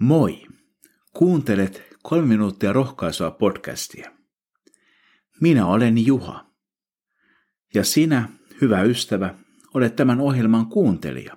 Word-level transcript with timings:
Moi! 0.00 0.46
Kuuntelet 1.12 1.82
kolme 2.02 2.26
minuuttia 2.26 2.72
rohkaisua 2.72 3.30
podcastia. 3.30 4.12
Minä 5.40 5.66
olen 5.66 6.06
Juha. 6.06 6.50
Ja 7.74 7.84
sinä, 7.84 8.28
hyvä 8.60 8.82
ystävä, 8.82 9.34
olet 9.74 9.96
tämän 9.96 10.20
ohjelman 10.20 10.66
kuuntelija. 10.66 11.36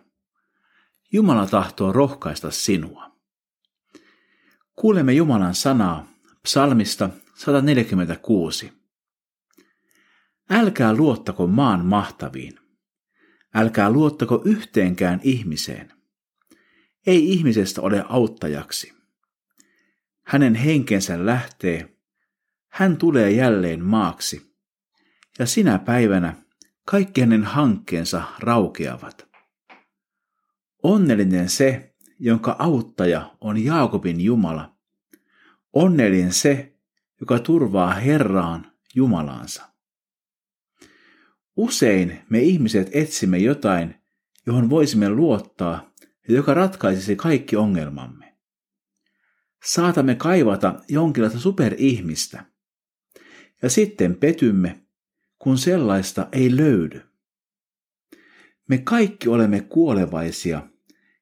Jumala 1.11 1.47
tahtoo 1.47 1.93
rohkaista 1.93 2.51
sinua. 2.51 3.11
Kuulemme 4.75 5.13
Jumalan 5.13 5.55
sanaa 5.55 6.07
psalmista 6.43 7.09
146. 7.35 8.73
Älkää 10.49 10.93
luottako 10.93 11.47
maan 11.47 11.85
mahtaviin. 11.85 12.59
Älkää 13.53 13.91
luottako 13.91 14.41
yhteenkään 14.45 15.19
ihmiseen. 15.23 15.98
Ei 17.07 17.31
ihmisestä 17.31 17.81
ole 17.81 18.05
auttajaksi. 18.09 18.93
Hänen 20.25 20.55
henkensä 20.55 21.25
lähtee, 21.25 21.97
hän 22.67 22.97
tulee 22.97 23.31
jälleen 23.31 23.85
maaksi, 23.85 24.55
ja 25.39 25.45
sinä 25.45 25.79
päivänä 25.79 26.35
kaikki 26.85 27.21
hänen 27.21 27.43
hankkeensa 27.43 28.23
raukeavat. 28.39 29.27
Onnellinen 30.83 31.49
se, 31.49 31.95
jonka 32.19 32.55
auttaja 32.59 33.35
on 33.41 33.63
Jaakobin 33.63 34.21
Jumala. 34.21 34.75
Onnellinen 35.73 36.33
se, 36.33 36.75
joka 37.19 37.39
turvaa 37.39 37.93
Herraan 37.93 38.71
Jumalaansa. 38.95 39.69
Usein 41.55 42.19
me 42.29 42.39
ihmiset 42.39 42.89
etsimme 42.91 43.37
jotain, 43.37 43.95
johon 44.45 44.69
voisimme 44.69 45.09
luottaa 45.09 45.88
ja 46.29 46.35
joka 46.35 46.53
ratkaisisi 46.53 47.15
kaikki 47.15 47.55
ongelmamme. 47.55 48.35
Saatamme 49.65 50.15
kaivata 50.15 50.75
jonkinlaista 50.89 51.39
superihmistä. 51.39 52.45
Ja 53.61 53.69
sitten 53.69 54.15
petymme, 54.15 54.81
kun 55.39 55.57
sellaista 55.57 56.27
ei 56.31 56.57
löydy. 56.57 57.01
Me 58.67 58.77
kaikki 58.77 59.29
olemme 59.29 59.61
kuolevaisia 59.61 60.67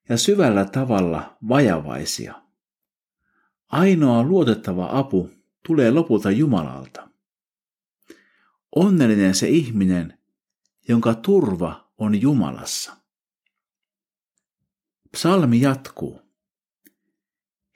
ja 0.10 0.18
syvällä 0.18 0.66
tavalla 0.66 1.38
vajavaisia. 1.50 2.42
Ainoa 3.68 4.24
luotettava 4.24 4.90
apu 4.92 5.30
tulee 5.68 5.92
lopulta 5.92 6.32
Jumalalta. 6.32 7.10
Onnellinen 8.76 9.36
se 9.36 9.50
ihminen, 9.50 10.20
jonka 10.88 11.14
turva 11.14 11.92
on 11.98 12.22
Jumalassa. 12.22 12.98
Psalmi 15.18 15.62
jatkuu. 15.62 16.22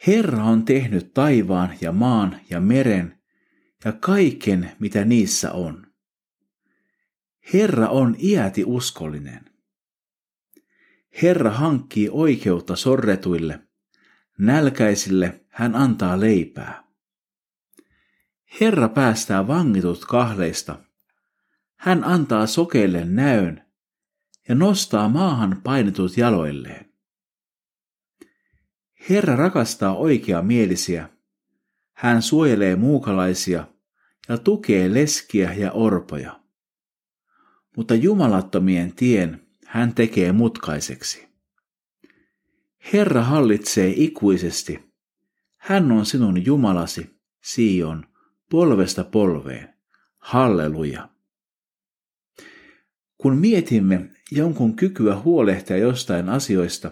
Herra 0.08 0.44
on 0.44 0.66
tehnyt 0.66 1.14
taivaan 1.14 1.78
ja 1.82 1.92
maan 1.92 2.40
ja 2.50 2.60
meren 2.60 3.22
ja 3.86 3.92
kaiken, 3.92 4.72
mitä 4.80 5.06
niissä 5.06 5.52
on. 5.52 5.88
Herra 7.54 7.88
on 7.88 8.16
iäti 8.20 8.64
uskollinen. 8.66 9.46
Herra 11.22 11.52
hankkii 11.52 12.10
oikeutta 12.12 12.76
sorretuille, 12.76 13.60
nälkäisille 14.38 15.46
hän 15.50 15.76
antaa 15.76 16.20
leipää. 16.20 16.84
Herra 18.62 18.90
päästää 18.90 19.48
vangitut 19.48 20.06
kahleista, 20.06 20.80
hän 21.76 22.04
antaa 22.04 22.48
sokeille 22.48 23.06
näön 23.06 23.66
ja 24.50 24.56
nostaa 24.56 25.10
maahan 25.10 25.62
painetut 25.64 26.18
jaloilleen. 26.18 26.91
Herra 29.10 29.36
rakastaa 29.36 29.96
oikeamielisiä. 29.96 31.10
Hän 31.94 32.22
suojelee 32.22 32.76
muukalaisia 32.76 33.68
ja 34.30 34.38
tukee 34.38 34.94
leskiä 34.94 35.54
ja 35.54 35.72
orpoja. 35.72 36.40
Mutta 37.78 37.96
jumalattomien 37.96 38.96
tien 38.96 39.48
hän 39.66 39.96
tekee 39.96 40.32
mutkaiseksi. 40.32 41.28
Herra 42.94 43.24
hallitsee 43.24 43.94
ikuisesti. 43.96 44.92
Hän 45.58 45.92
on 45.92 46.06
sinun 46.06 46.46
Jumalasi, 46.46 47.20
Sion, 47.44 48.06
polvesta 48.50 49.04
polveen. 49.04 49.74
Halleluja. 50.20 51.10
Kun 53.18 53.38
mietimme 53.38 54.10
jonkun 54.32 54.76
kykyä 54.76 55.20
huolehtia 55.20 55.78
jostain 55.78 56.30
asioista, 56.30 56.92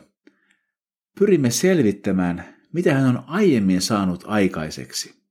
pyrimme 1.19 1.51
selvittämään, 1.51 2.55
mitä 2.73 2.93
hän 2.93 3.05
on 3.17 3.23
aiemmin 3.27 3.81
saanut 3.81 4.23
aikaiseksi. 4.27 5.23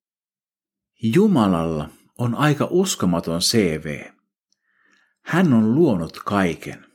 Jumalalla 1.03 1.91
on 2.19 2.35
aika 2.35 2.69
uskomaton 2.71 3.41
CV. 3.41 4.05
Hän 5.23 5.53
on 5.53 5.75
luonut 5.75 6.19
kaiken. 6.25 6.87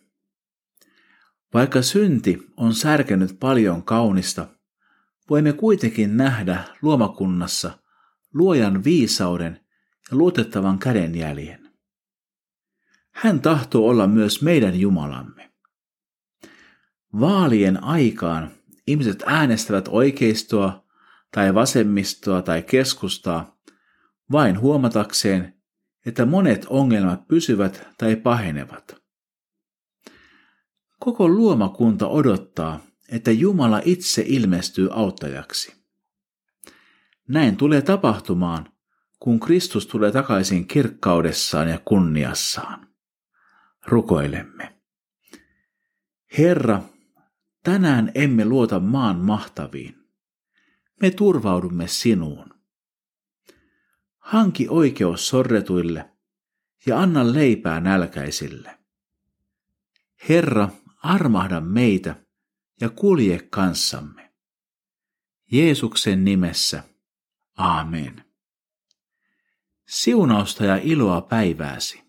Vaikka 1.53 1.81
synti 1.81 2.47
on 2.57 2.73
särkenyt 2.73 3.39
paljon 3.39 3.83
kaunista, 3.83 4.47
voimme 5.29 5.53
kuitenkin 5.53 6.17
nähdä 6.17 6.63
luomakunnassa 6.81 7.79
luojan 8.33 8.83
viisauden 8.83 9.59
ja 10.11 10.17
luotettavan 10.17 10.79
kädenjäljen. 10.79 11.69
Hän 13.11 13.41
tahtoo 13.41 13.89
olla 13.89 14.07
myös 14.07 14.41
meidän 14.41 14.79
Jumalamme. 14.79 15.51
Vaalien 17.19 17.83
aikaan 17.83 18.51
ihmiset 18.87 19.23
äänestävät 19.25 19.87
oikeistoa 19.87 20.85
tai 21.31 21.53
vasemmistoa 21.53 22.41
tai 22.41 22.61
keskustaa 22.61 23.57
vain 24.31 24.59
huomatakseen, 24.59 25.53
että 26.05 26.25
monet 26.25 26.65
ongelmat 26.69 27.27
pysyvät 27.27 27.87
tai 27.97 28.15
pahenevat. 28.15 28.95
Koko 30.99 31.27
luomakunta 31.27 32.07
odottaa, 32.07 32.79
että 33.09 33.31
Jumala 33.31 33.81
itse 33.85 34.23
ilmestyy 34.27 34.89
auttajaksi. 34.91 35.83
Näin 37.27 37.57
tulee 37.57 37.81
tapahtumaan, 37.81 38.73
kun 39.19 39.39
Kristus 39.39 39.87
tulee 39.87 40.11
takaisin 40.11 40.67
kirkkaudessaan 40.67 41.69
ja 41.69 41.79
kunniassaan. 41.85 42.87
Rukoilemme. 43.87 44.75
Herra, 46.37 46.81
Tänään 47.63 48.11
emme 48.15 48.45
luota 48.45 48.79
maan 48.79 49.17
mahtaviin. 49.17 50.09
Me 51.01 51.11
turvaudumme 51.11 51.87
sinuun. 51.87 52.53
Hanki 54.19 54.67
oikeus 54.69 55.27
sorretuille 55.27 56.09
ja 56.85 56.99
anna 56.99 57.33
leipää 57.33 57.79
nälkäisille. 57.79 58.79
Herra, 60.29 60.69
armahda 60.97 61.61
meitä 61.61 62.15
ja 62.81 62.89
kulje 62.89 63.39
kanssamme. 63.49 64.33
Jeesuksen 65.51 66.25
nimessä. 66.25 66.83
Aamen. 67.57 68.25
Siunausta 69.87 70.65
ja 70.65 70.79
iloa 70.83 71.21
päivääsi. 71.21 72.02